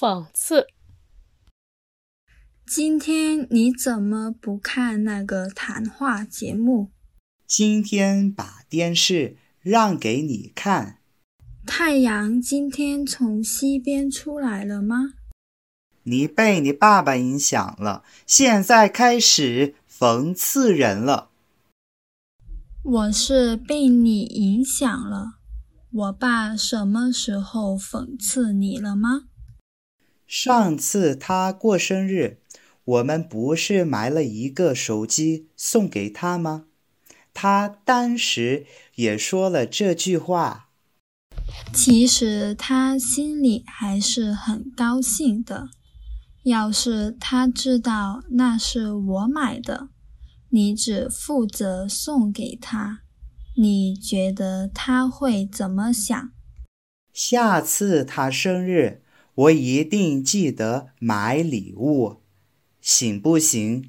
[0.00, 0.68] 讽刺。
[2.64, 6.92] 今天你怎么不看那个谈话节目？
[7.48, 10.98] 今天把电视让给你看。
[11.66, 15.14] 太阳今天从西边出来了吗？
[16.04, 21.30] 你被你爸爸影响了，现在开始讽刺人了。
[22.84, 25.38] 我是被你影响了。
[25.90, 29.22] 我爸什么时候讽刺你了吗？
[30.28, 32.42] 上次他过生日，
[32.84, 36.66] 我们不是买了一个手机送给他吗？
[37.32, 40.68] 他当时也说了这句话。
[41.72, 45.70] 其实他心里还是很高兴的。
[46.44, 49.88] 要是他知道那是我买的，
[50.50, 53.00] 你只负责送给他。
[53.56, 56.30] 你觉得他会怎么想？
[57.14, 59.02] 下次他生日，
[59.38, 62.16] 我一定记得买礼物，
[62.80, 63.88] 行不行？